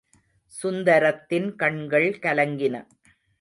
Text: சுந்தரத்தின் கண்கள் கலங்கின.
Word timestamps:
சுந்தரத்தின் 0.53 1.55
கண்கள் 1.55 2.09
கலங்கின. 2.21 2.75